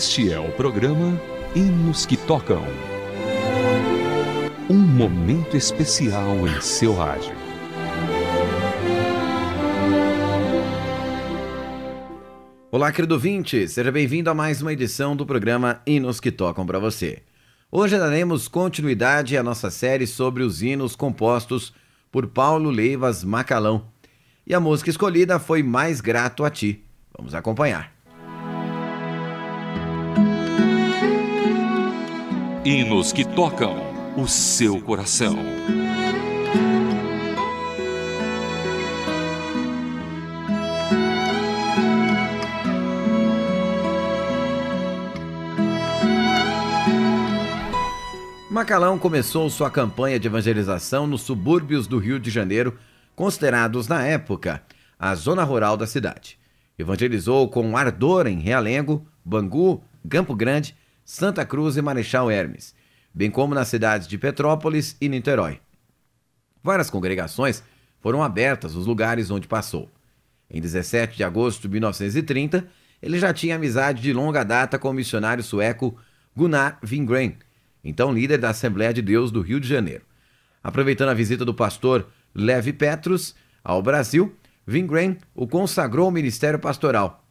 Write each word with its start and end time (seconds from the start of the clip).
Este 0.00 0.32
é 0.32 0.40
o 0.40 0.50
programa 0.52 1.20
Hinos 1.54 2.06
que 2.06 2.16
Tocam. 2.16 2.64
Um 4.70 4.78
momento 4.78 5.58
especial 5.58 6.48
em 6.48 6.58
seu 6.62 6.94
rádio. 6.94 7.34
Olá, 12.70 12.90
querido 12.90 13.12
ouvinte, 13.12 13.68
seja 13.68 13.92
bem-vindo 13.92 14.30
a 14.30 14.34
mais 14.34 14.62
uma 14.62 14.72
edição 14.72 15.14
do 15.14 15.26
programa 15.26 15.82
Hinos 15.86 16.18
que 16.18 16.32
Tocam 16.32 16.64
para 16.64 16.78
você. 16.78 17.22
Hoje 17.70 17.98
daremos 17.98 18.48
continuidade 18.48 19.36
à 19.36 19.42
nossa 19.42 19.70
série 19.70 20.06
sobre 20.06 20.42
os 20.42 20.62
hinos 20.62 20.96
compostos 20.96 21.74
por 22.10 22.26
Paulo 22.26 22.70
Leivas 22.70 23.22
Macalão. 23.22 23.84
E 24.46 24.54
a 24.54 24.60
música 24.60 24.88
escolhida 24.88 25.38
foi 25.38 25.62
Mais 25.62 26.00
Grato 26.00 26.42
a 26.42 26.48
Ti. 26.48 26.82
Vamos 27.14 27.34
acompanhar. 27.34 27.99
Hinos 32.70 33.12
que 33.12 33.24
tocam 33.24 33.74
o 34.16 34.28
seu 34.28 34.80
coração. 34.80 35.34
Macalão 48.48 48.96
começou 49.00 49.50
sua 49.50 49.68
campanha 49.68 50.20
de 50.20 50.28
evangelização 50.28 51.08
nos 51.08 51.22
subúrbios 51.22 51.88
do 51.88 51.98
Rio 51.98 52.20
de 52.20 52.30
Janeiro, 52.30 52.78
considerados 53.16 53.88
na 53.88 54.06
época 54.06 54.62
a 54.96 55.12
zona 55.16 55.42
rural 55.42 55.76
da 55.76 55.88
cidade. 55.88 56.38
Evangelizou 56.78 57.48
com 57.48 57.76
ardor 57.76 58.28
em 58.28 58.38
Realengo, 58.38 59.04
Bangu, 59.24 59.82
Campo 60.08 60.36
Grande, 60.36 60.76
Santa 61.12 61.44
Cruz 61.44 61.76
e 61.76 61.82
Marechal 61.82 62.30
Hermes, 62.30 62.72
bem 63.12 63.32
como 63.32 63.52
nas 63.52 63.66
cidades 63.66 64.06
de 64.06 64.16
Petrópolis 64.16 64.96
e 65.00 65.08
Niterói. 65.08 65.58
Várias 66.62 66.88
congregações 66.88 67.64
foram 67.98 68.22
abertas 68.22 68.76
nos 68.76 68.86
lugares 68.86 69.28
onde 69.28 69.48
passou. 69.48 69.90
Em 70.48 70.60
17 70.60 71.16
de 71.16 71.24
agosto 71.24 71.62
de 71.62 71.68
1930, 71.68 72.64
ele 73.02 73.18
já 73.18 73.34
tinha 73.34 73.56
amizade 73.56 74.00
de 74.00 74.12
longa 74.12 74.44
data 74.44 74.78
com 74.78 74.88
o 74.88 74.92
missionário 74.92 75.42
sueco 75.42 75.98
Gunnar 76.32 76.78
Wingren, 76.88 77.36
então 77.82 78.12
líder 78.12 78.38
da 78.38 78.50
Assembleia 78.50 78.94
de 78.94 79.02
Deus 79.02 79.32
do 79.32 79.40
Rio 79.40 79.58
de 79.58 79.66
Janeiro. 79.66 80.04
Aproveitando 80.62 81.08
a 81.08 81.14
visita 81.14 81.44
do 81.44 81.52
pastor 81.52 82.06
Levi 82.32 82.72
Petrus 82.72 83.34
ao 83.64 83.82
Brasil, 83.82 84.32
Wingren 84.64 85.18
o 85.34 85.48
consagrou 85.48 86.06
ao 86.06 86.12
ministério 86.12 86.60
pastoral. 86.60 87.26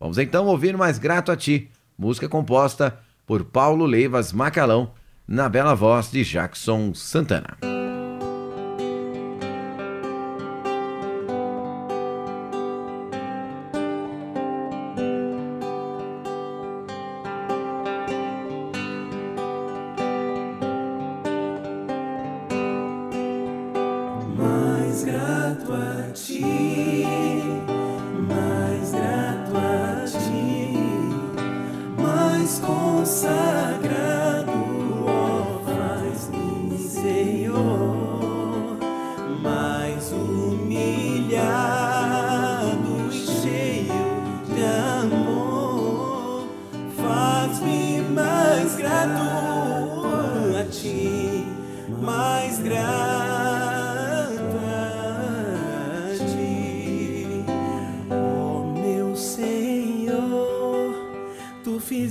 Vamos 0.00 0.16
então 0.16 0.46
ouvir 0.46 0.74
Mais 0.74 0.98
Grato 0.98 1.30
a 1.30 1.36
Ti, 1.36 1.70
música 1.98 2.26
composta 2.26 2.98
por 3.30 3.44
Paulo 3.44 3.86
Leivas 3.86 4.32
Macalão, 4.32 4.90
na 5.28 5.48
bela 5.48 5.72
voz 5.72 6.10
de 6.10 6.24
Jackson 6.24 6.92
Santana. 6.92 7.79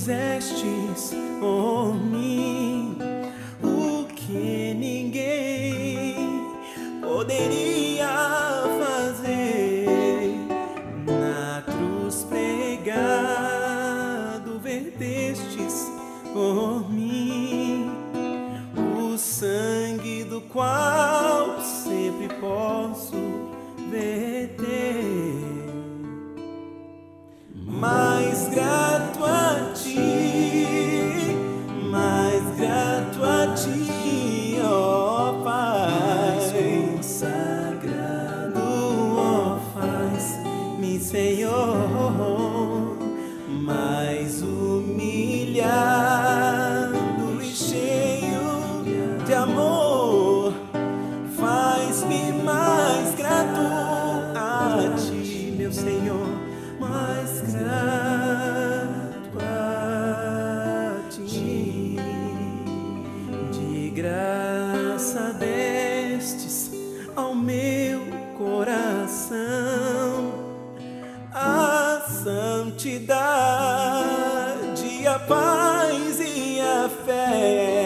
Fizestes 0.09 1.13
por 1.39 1.93
mim 1.93 2.97
o 3.61 4.05
que 4.15 4.73
ninguém 4.73 6.47
poderia 6.99 8.07
fazer 8.79 10.33
na 11.05 11.61
cruz 11.61 12.23
pregado 12.23 12.89
vertestes 14.59 15.87
por 16.33 16.91
mim 16.91 17.91
o 18.75 19.15
sangue 19.15 20.23
do 20.23 20.41
qual 20.41 21.61
sempre 21.61 22.29
posso 22.39 23.13
verter. 23.91 24.19
Santidade, 72.79 73.09
a 75.06 75.19
paz 75.19 76.19
e 76.22 76.62
a 76.62 76.90
fé 77.06 77.78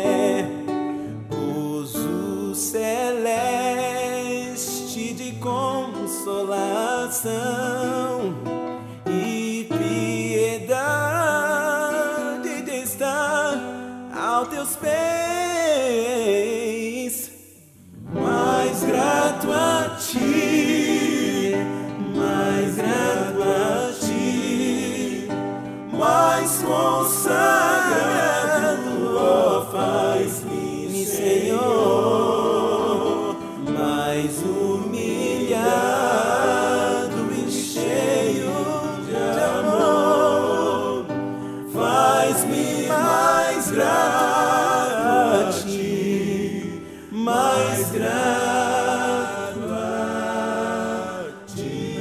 grato 43.74 45.48
a 45.48 45.52
ti, 45.52 46.82
mais 47.12 47.92
grato 47.92 49.60
a 49.72 51.26
ti. 51.48 51.98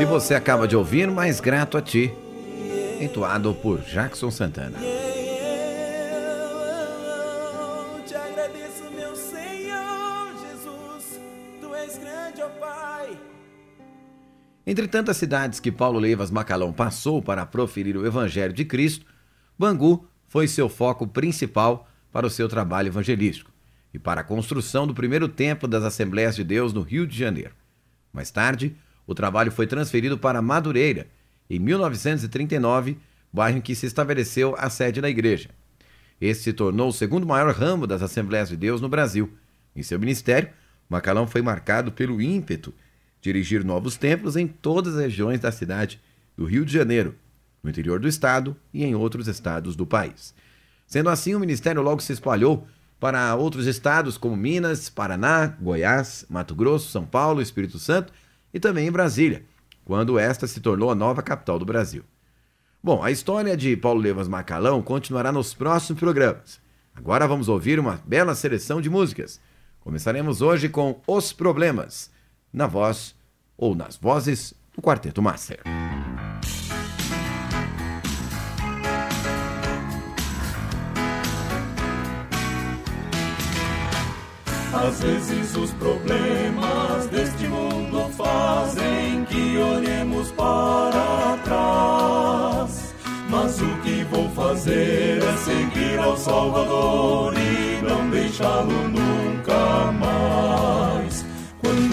E 0.00 0.04
você 0.04 0.34
acaba 0.34 0.68
de 0.68 0.76
ouvir 0.76 1.10
Mais 1.10 1.40
Grato 1.40 1.76
a 1.76 1.82
Ti, 1.82 2.12
entoado 3.00 3.52
por 3.54 3.80
Jackson 3.80 4.30
Santana. 4.30 4.78
Entre 14.70 14.86
tantas 14.86 15.16
cidades 15.16 15.60
que 15.60 15.72
Paulo 15.72 15.98
Leivas 15.98 16.30
Macalão 16.30 16.74
passou 16.74 17.22
para 17.22 17.46
proferir 17.46 17.96
o 17.96 18.04
Evangelho 18.04 18.52
de 18.52 18.66
Cristo, 18.66 19.06
Bangu 19.58 20.06
foi 20.26 20.46
seu 20.46 20.68
foco 20.68 21.06
principal 21.06 21.88
para 22.12 22.26
o 22.26 22.30
seu 22.30 22.50
trabalho 22.50 22.88
evangelístico 22.88 23.50
e 23.94 23.98
para 23.98 24.20
a 24.20 24.24
construção 24.24 24.86
do 24.86 24.92
primeiro 24.92 25.26
templo 25.26 25.66
das 25.66 25.82
Assembleias 25.84 26.36
de 26.36 26.44
Deus 26.44 26.74
no 26.74 26.82
Rio 26.82 27.06
de 27.06 27.16
Janeiro. 27.16 27.54
Mais 28.12 28.30
tarde, 28.30 28.76
o 29.06 29.14
trabalho 29.14 29.50
foi 29.50 29.66
transferido 29.66 30.18
para 30.18 30.42
Madureira, 30.42 31.06
em 31.48 31.58
1939, 31.58 32.98
bairro 33.32 33.56
em 33.56 33.62
que 33.62 33.74
se 33.74 33.86
estabeleceu 33.86 34.54
a 34.58 34.68
sede 34.68 35.00
da 35.00 35.08
igreja. 35.08 35.48
Este 36.20 36.42
se 36.42 36.52
tornou 36.52 36.90
o 36.90 36.92
segundo 36.92 37.26
maior 37.26 37.54
ramo 37.54 37.86
das 37.86 38.02
Assembleias 38.02 38.50
de 38.50 38.56
Deus 38.58 38.82
no 38.82 38.88
Brasil. 38.90 39.32
Em 39.74 39.82
seu 39.82 39.98
ministério, 39.98 40.50
Macalão 40.90 41.26
foi 41.26 41.40
marcado 41.40 41.90
pelo 41.90 42.20
ímpeto 42.20 42.74
dirigir 43.20 43.64
novos 43.64 43.96
templos 43.96 44.36
em 44.36 44.46
todas 44.46 44.94
as 44.94 45.02
regiões 45.02 45.40
da 45.40 45.50
cidade 45.50 46.00
do 46.36 46.44
Rio 46.44 46.64
de 46.64 46.72
Janeiro, 46.72 47.14
no 47.62 47.70
interior 47.70 47.98
do 47.98 48.08
estado 48.08 48.56
e 48.72 48.84
em 48.84 48.94
outros 48.94 49.26
estados 49.26 49.74
do 49.74 49.86
país. 49.86 50.34
Sendo 50.86 51.10
assim, 51.10 51.34
o 51.34 51.40
ministério 51.40 51.82
logo 51.82 52.00
se 52.00 52.12
espalhou 52.12 52.66
para 53.00 53.34
outros 53.34 53.66
estados 53.66 54.16
como 54.16 54.36
Minas, 54.36 54.88
Paraná, 54.88 55.46
Goiás, 55.60 56.24
Mato 56.28 56.54
Grosso, 56.54 56.90
São 56.90 57.04
Paulo, 57.04 57.42
Espírito 57.42 57.78
Santo 57.78 58.12
e 58.52 58.58
também 58.58 58.88
em 58.88 58.92
Brasília, 58.92 59.44
quando 59.84 60.18
esta 60.18 60.46
se 60.46 60.60
tornou 60.60 60.90
a 60.90 60.94
nova 60.94 61.22
capital 61.22 61.58
do 61.58 61.64
Brasil. 61.64 62.04
Bom, 62.82 63.02
a 63.02 63.10
história 63.10 63.56
de 63.56 63.76
Paulo 63.76 64.00
Levas 64.00 64.28
Macalão 64.28 64.80
continuará 64.80 65.32
nos 65.32 65.52
próximos 65.52 65.98
programas. 65.98 66.60
Agora 66.94 67.26
vamos 67.26 67.48
ouvir 67.48 67.78
uma 67.78 68.00
bela 68.04 68.34
seleção 68.34 68.80
de 68.80 68.88
músicas. 68.88 69.40
Começaremos 69.80 70.40
hoje 70.40 70.68
com 70.68 71.00
Os 71.06 71.32
Problemas 71.32 72.10
na 72.52 72.66
voz 72.66 73.14
ou 73.56 73.74
nas 73.74 73.96
vozes 73.96 74.54
do 74.74 74.82
Quarteto 74.82 75.20
Master. 75.20 75.60
Às 84.72 85.00
vezes 85.00 85.56
os 85.56 85.72
problemas 85.72 87.06
deste 87.08 87.48
mundo 87.48 88.08
fazem 88.10 89.24
que 89.24 89.58
olhemos 89.58 90.30
para 90.32 91.36
trás. 91.44 92.94
Mas 93.28 93.60
o 93.60 93.76
que 93.82 94.04
vou 94.04 94.30
fazer 94.30 95.22
é 95.22 95.36
seguir 95.38 95.98
ao 95.98 96.16
Salvador 96.16 97.34
e 97.36 97.82
não 97.84 98.08
deixá-lo 98.08 98.88
nunca 98.88 99.92
mais. 99.92 100.77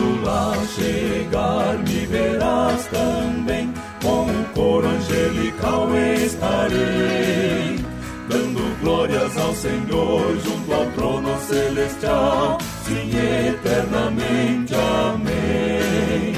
Quando 0.06 0.24
lá 0.24 0.54
chegar, 0.76 1.78
me 1.80 2.06
verás 2.06 2.86
também. 2.88 3.74
Com 4.04 4.26
o 4.26 4.46
coro 4.54 4.88
angelical 4.88 5.90
estarei, 6.24 7.84
dando 8.30 8.80
glórias 8.82 9.36
ao 9.36 9.54
Senhor 9.56 10.38
junto 10.44 10.74
ao 10.74 10.86
trono 10.92 11.36
celestial. 11.42 12.60
Sim, 12.84 13.10
eternamente. 13.50 14.76
Amém. 14.76 16.36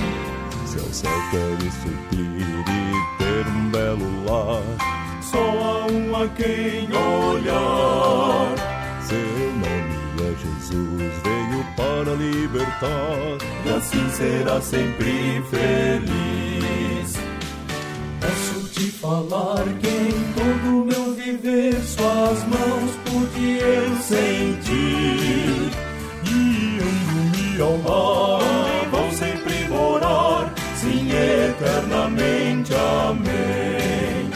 Se 0.65 0.79
ao 0.79 0.93
céu 0.93 1.11
queres 1.31 1.73
subir 1.73 2.63
e 2.69 3.17
ter 3.17 3.47
um 3.47 3.69
belo 3.69 4.25
lar, 4.25 4.63
só 5.21 5.39
há 5.39 5.85
um 5.91 6.15
a 6.15 6.27
quem 6.29 6.87
olhar. 6.95 8.76
Jesus, 10.67 11.13
veio 11.23 11.63
para 11.77 12.13
libertar. 12.15 13.37
E 13.65 13.69
assim 13.69 14.09
será 14.09 14.59
sempre 14.59 15.41
feliz. 15.49 17.13
Posso-te 18.19 18.91
falar 18.91 19.63
que 19.79 19.87
em 19.87 20.33
todo 20.35 20.85
meu 20.85 21.13
viver 21.13 21.73
suas 21.83 22.43
mãos 22.47 22.91
pude 23.05 23.59
eu 23.59 23.95
sentir. 24.01 25.71
Guiando-me 26.23 27.61
ao 27.61 27.77
mar, 27.77 28.89
vou 28.91 29.11
sempre 29.11 29.67
morar, 29.69 30.53
sim, 30.75 31.09
eternamente. 31.11 32.73
Amém. 32.73 34.29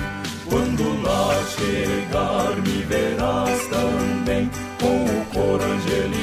Quando 0.49 1.01
lá 1.03 1.43
chegar, 1.57 2.55
me 2.61 2.83
verás 2.83 3.67
também 3.67 4.49
com 4.79 5.05
o 5.05 5.25
coro 5.33 5.63
angelical 5.63 6.20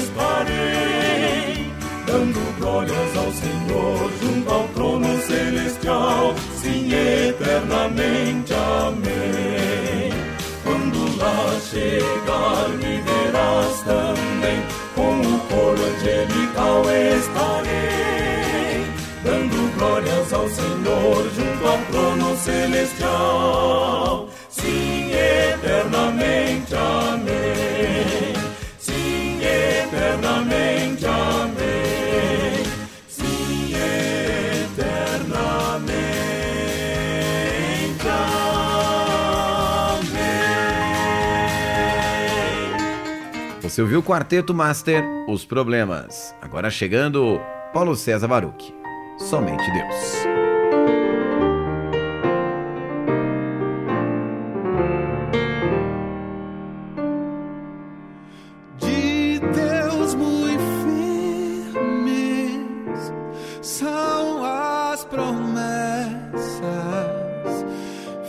estarei, 0.00 1.72
dando 2.06 2.58
glórias 2.58 3.16
ao 3.16 3.32
Senhor 3.32 4.10
junto 4.20 4.50
ao 4.52 4.68
trono 4.68 5.20
celestial, 5.22 6.34
sim, 6.60 6.90
eternamente. 6.92 8.52
Amém. 8.52 10.12
Quando 10.62 11.16
lá 11.16 11.58
chegar, 11.70 12.68
me 12.68 13.00
verás 13.00 13.80
também, 13.82 14.62
com 14.94 15.20
o 15.20 15.38
coro 15.48 15.82
angelical 15.96 16.82
estarei, 17.18 18.84
dando 19.24 19.78
glórias 19.78 20.32
ao 20.32 20.48
Senhor 20.48 21.30
junto 21.34 21.66
ao 21.66 21.78
trono 21.90 22.36
celestial, 22.36 23.79
Você 43.80 43.84
ouviu 43.84 44.00
o 44.00 44.02
Quarteto 44.02 44.52
Master, 44.52 45.02
Os 45.26 45.46
Problemas. 45.46 46.34
Agora 46.42 46.68
chegando 46.68 47.40
Paulo 47.72 47.96
César 47.96 48.28
Baruch. 48.28 48.74
Somente 49.16 49.64
Deus. 49.72 50.20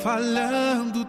Falando 0.02 1.01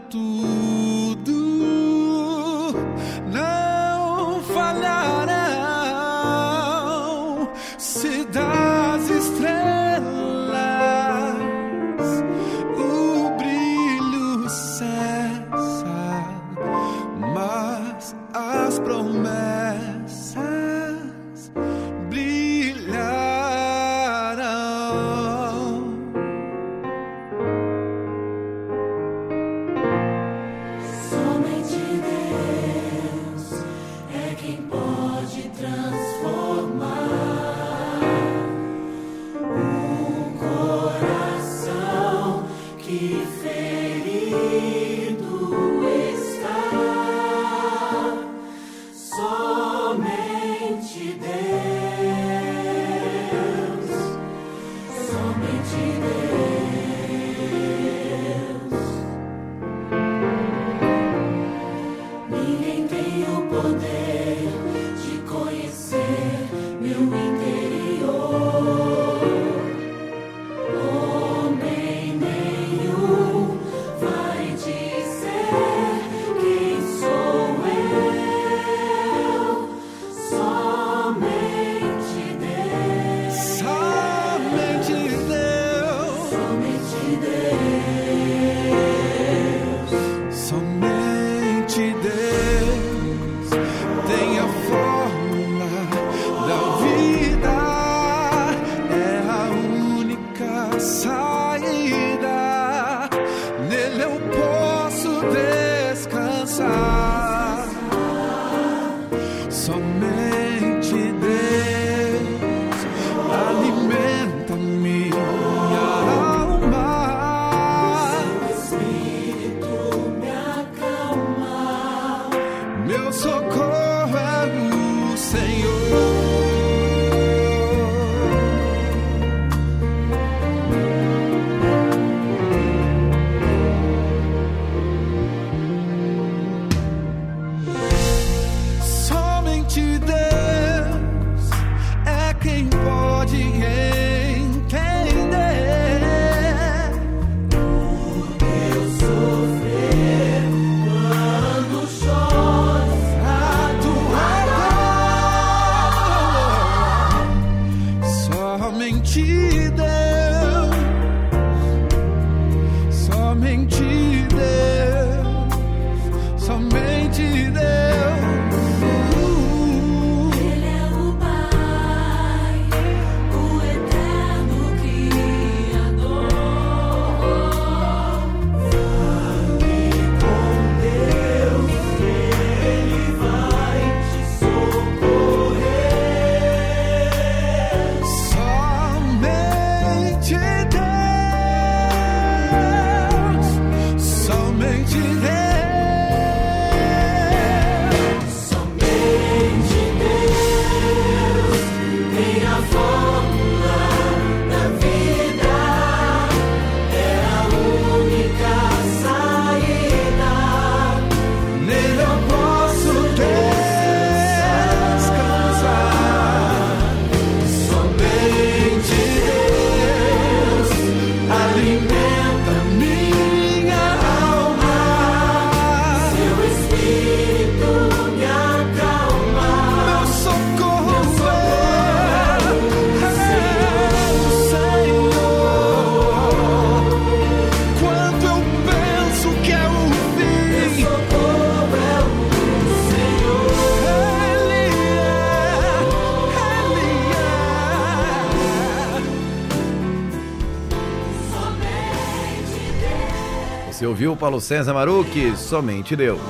Paulo 254.23 254.41
César 254.41 254.73
Maruque? 254.73 255.37
Somente 255.37 255.97
Deus. 255.97 256.21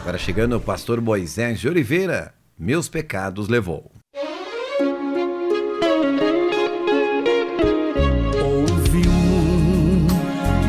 Agora 0.00 0.18
chegando 0.18 0.56
o 0.56 0.60
pastor 0.60 1.00
Moisés 1.00 1.60
de 1.60 1.68
Oliveira, 1.68 2.34
Meus 2.58 2.88
Pecados 2.88 3.46
Levou. 3.46 3.92
Houve 8.42 9.08
um 9.08 10.08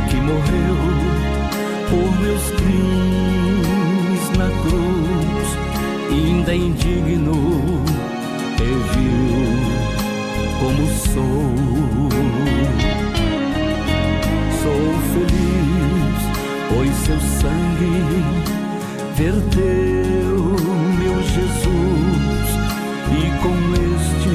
que 0.07 0.17
morreu 0.17 0.77
por 1.89 2.11
meus 2.21 2.51
crimes 2.51 4.29
na 4.37 4.51
cruz, 4.61 5.47
ainda 6.11 6.53
indigno, 6.53 7.33
e 8.61 8.69
viu 8.93 9.25
como 10.59 10.85
sou. 11.11 11.55
Sou 14.61 14.83
feliz, 15.11 15.44
seu 17.05 17.19
sangue 17.19 18.23
verteu 19.13 20.39
meu 20.97 21.21
Jesus, 21.21 22.47
e 23.11 23.21
com 23.43 23.55
este 23.93 24.33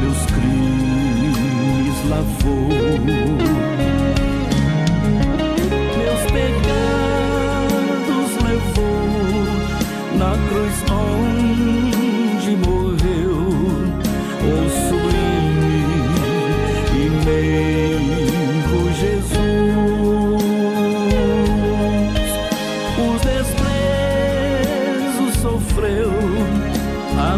meus 0.00 0.22
crimes 0.26 1.98
lavou. 2.08 3.95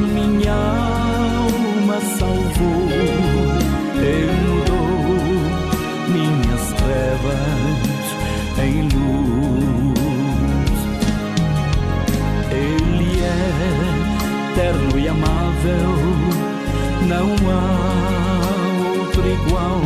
Minha 0.00 0.52
alma 0.52 2.00
salvou. 2.18 2.88
Mudou 4.48 4.88
minhas 6.08 6.72
trevas 6.72 8.04
em 8.62 8.82
luz. 8.82 9.18
Ele 12.50 13.20
é 13.22 14.52
eterno 14.52 14.98
e 14.98 15.08
amável, 15.08 15.90
não 17.06 17.28
há 17.50 17.60
outro 18.98 19.22
igual, 19.26 19.80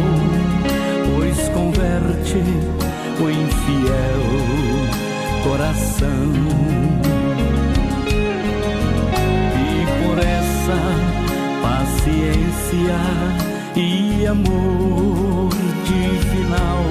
pois 1.15 1.49
converte 1.49 2.43
o 3.21 3.31
infiel 3.31 4.23
coração. 5.43 7.22
Paciência 12.03 12.99
e 13.77 14.27
amor 14.27 15.51
divinal, 15.85 16.85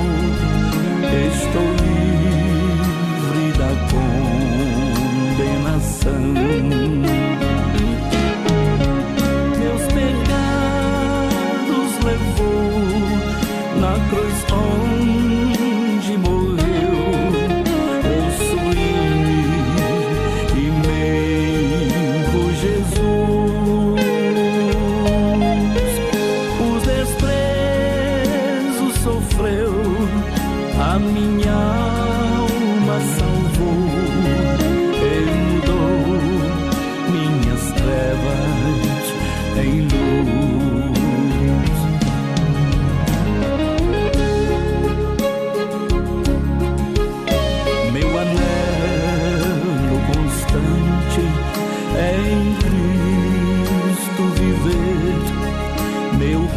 estou 1.28 1.70
livre 1.84 3.52
da 3.58 3.72
condenação. 5.52 7.01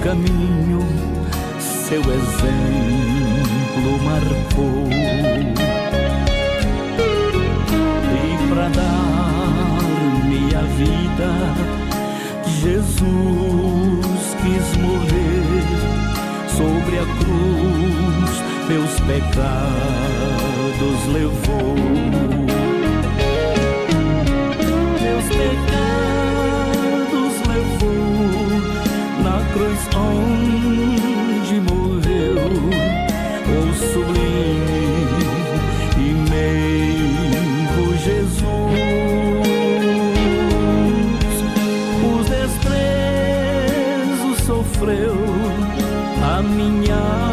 caminho, 0.05 0.87
seu 1.59 2.01
exemplo 2.01 2.45
marcou. 4.05 4.87
E 8.13 8.49
para 8.49 8.69
dar-me 8.69 10.55
a 10.55 10.61
vida, 10.77 11.31
Jesus 12.61 14.27
quis 14.43 14.67
morrer 14.83 15.65
sobre 16.55 16.99
a 16.99 17.07
cruz, 17.17 18.33
meus 18.69 18.95
pecados 19.01 19.47
levou. 21.15 22.54
Onde 29.97 31.61
morreu 31.61 32.37
o 33.49 33.75
sublime 33.75 35.25
e 35.99 36.01
meio 36.31 37.99
Jesus. 37.99 38.45
Os 42.13 42.25
desprezos 42.29 44.39
sofreu, 44.47 45.17
a 46.23 46.43
minha 46.43 47.24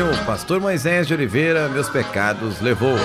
O 0.00 0.24
Pastor 0.24 0.58
Moisés 0.58 1.06
de 1.06 1.12
Oliveira, 1.12 1.68
Meus 1.68 1.90
Pecados 1.90 2.62
Levou. 2.62 2.96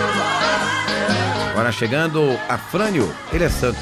Agora 1.51 1.69
chegando 1.69 2.39
Afrânio, 2.47 3.13
ele 3.33 3.43
é 3.43 3.49
santo. 3.49 3.77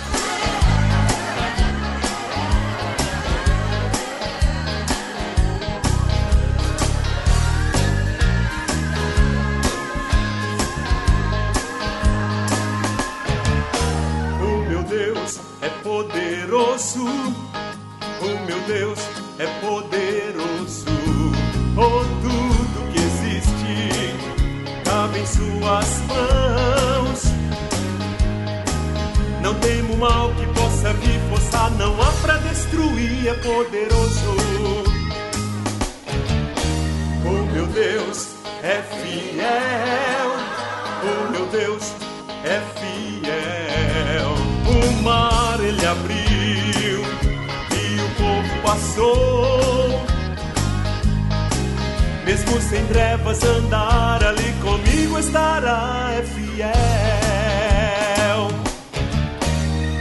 O 14.41 14.67
meu 14.67 14.81
Deus 14.81 15.39
é 15.61 15.69
poderoso. 15.83 17.05
O 17.05 18.45
meu 18.47 18.59
Deus 18.61 18.99
é 19.37 19.45
poderoso. 19.61 20.94
Suas 25.35 26.01
mãos. 26.07 27.21
Não 29.41 29.53
temo 29.55 29.97
mal 29.97 30.33
que 30.33 30.45
possa 30.59 30.93
vir 30.93 31.19
forçar, 31.29 31.71
não 31.71 32.01
há 32.01 32.11
pra 32.21 32.37
destruir, 32.37 33.27
é 33.27 33.33
poderoso. 33.33 34.35
O 37.25 37.51
meu 37.53 37.67
Deus 37.67 38.29
é 38.63 38.81
fiel. 38.81 40.29
O 41.03 41.31
meu 41.31 41.45
Deus 41.47 41.93
é 42.43 42.61
fiel. 42.79 44.33
O 44.67 45.03
mar 45.03 45.59
ele 45.59 45.85
abriu 45.85 47.01
e 47.71 48.01
o 48.01 48.09
povo 48.17 48.61
passou. 48.63 50.05
Mesmo 52.25 52.59
sem 52.59 52.83
trevas 52.87 53.43
andar 53.43 54.23
ali 54.23 54.44
estará 55.19 56.11
é 56.11 56.21
fiel. 56.23 56.73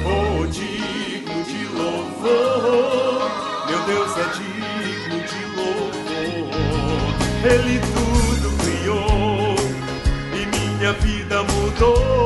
Oh, 0.07 0.47
digno 0.47 1.45
de 1.45 1.67
louvor, 1.77 3.31
meu 3.67 3.81
Deus 3.87 4.13
é 4.17 4.27
digno 4.39 5.19
de 5.31 5.43
louvor. 5.57 7.15
Ele 7.45 7.77
tudo 7.81 8.49
criou 8.59 9.57
e 10.33 10.41
minha 10.47 10.93
vida 10.95 11.43
mudou. 11.43 12.24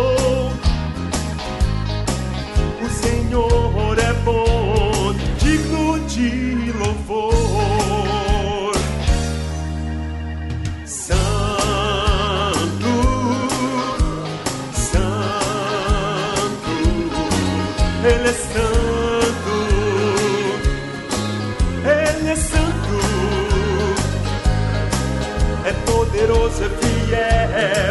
Santo, 18.38 19.56
Ele 21.84 22.30
é 22.30 22.36
santo, 22.36 22.98
é 25.64 25.72
poderoso, 25.90 26.64
é 26.64 26.68
fiel, 26.68 27.87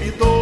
limpou, 0.00 0.33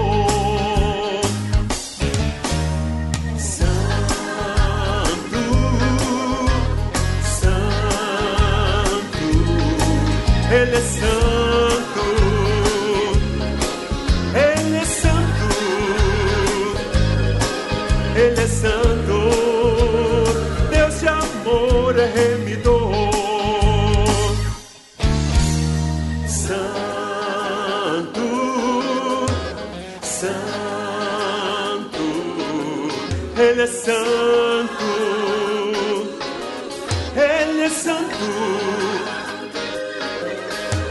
Ele 37.52 37.64
é 37.64 37.68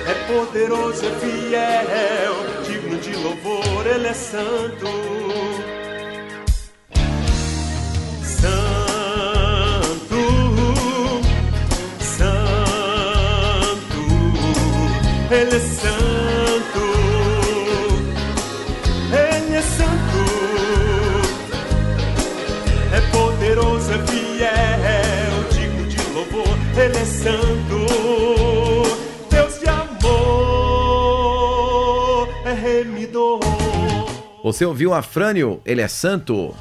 é 0.07 0.13
poderoso, 0.27 1.03
é 1.03 1.09
fiel, 1.19 2.35
digno 2.63 2.97
de 2.99 3.15
louvor, 3.15 3.87
ele 3.87 4.07
é 4.07 4.13
santo. 4.13 4.85
Santo, 8.23 8.61
Santo, 11.99 13.01
ele 15.31 15.55
é 15.55 15.59
santo, 15.59 16.20
é 26.79 27.05
santo, 27.05 27.85
Deus 29.29 29.59
de 29.59 29.67
amor, 29.67 29.99
é 32.45 32.53
remidor. 32.53 33.39
Você 34.43 34.65
ouviu 34.65 34.93
Afrânio, 34.93 35.61
ele 35.65 35.81
é 35.81 35.87
santo. 35.87 36.55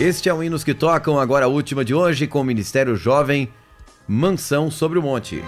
Este 0.00 0.28
é 0.28 0.34
o 0.34 0.42
Hinos 0.42 0.64
que 0.64 0.74
Tocam, 0.74 1.20
agora 1.20 1.44
a 1.44 1.48
última 1.48 1.84
de 1.84 1.94
hoje, 1.94 2.26
com 2.26 2.40
o 2.40 2.44
Ministério 2.44 2.96
Jovem, 2.96 3.48
Mansão 4.08 4.70
sobre 4.70 4.98
o 4.98 5.02
Monte. 5.02 5.42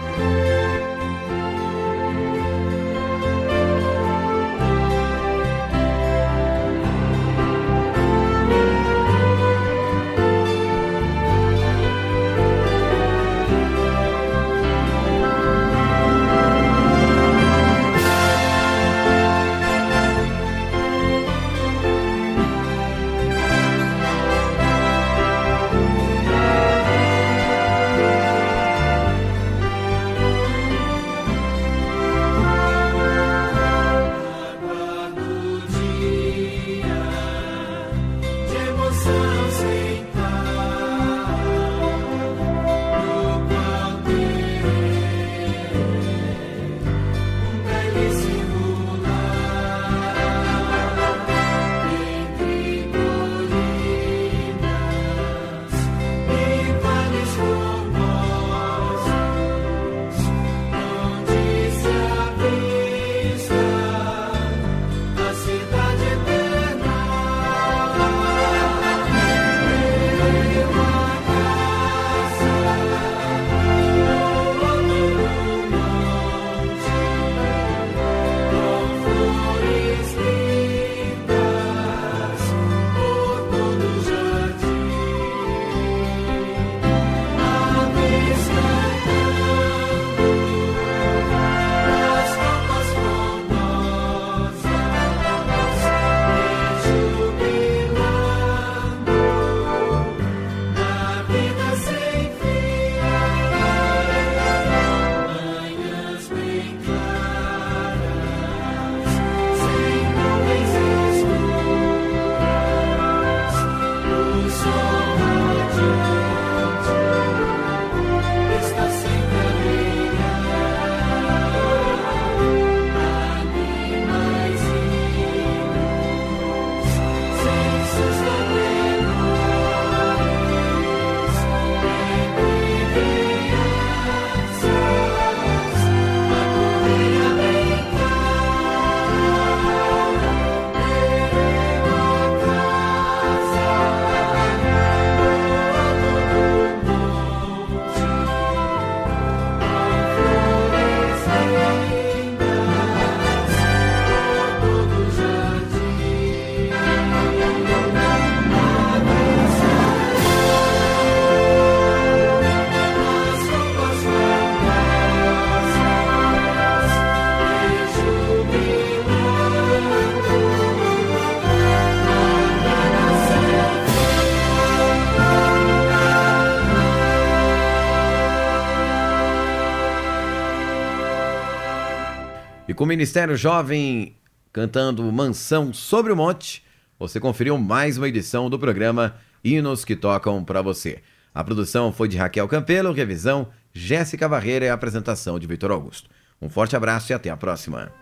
Ministério 183.04 183.36
Jovem 183.36 184.16
cantando 184.50 185.12
Mansão 185.12 185.74
sobre 185.74 186.10
o 186.10 186.16
Monte, 186.16 186.64
você 186.98 187.20
conferiu 187.20 187.58
mais 187.58 187.98
uma 187.98 188.08
edição 188.08 188.48
do 188.48 188.58
programa 188.58 189.16
Hinos 189.44 189.84
que 189.84 189.94
Tocam 189.94 190.42
para 190.42 190.62
você. 190.62 191.02
A 191.34 191.44
produção 191.44 191.92
foi 191.92 192.08
de 192.08 192.16
Raquel 192.16 192.48
Campelo, 192.48 192.94
revisão 192.94 193.48
Jéssica 193.74 194.26
Barreira 194.26 194.64
e 194.64 194.68
a 194.70 194.72
apresentação 194.72 195.38
de 195.38 195.46
Vitor 195.46 195.70
Augusto. 195.70 196.08
Um 196.40 196.48
forte 196.48 196.76
abraço 196.76 197.12
e 197.12 197.14
até 197.14 197.28
a 197.28 197.36
próxima. 197.36 197.92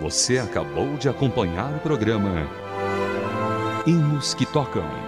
Você 0.00 0.38
acabou 0.38 0.96
de 0.96 1.08
acompanhar 1.08 1.72
o 1.72 1.78
programa 1.78 2.48
Hinos 3.86 4.34
que 4.34 4.44
Tocam. 4.44 5.07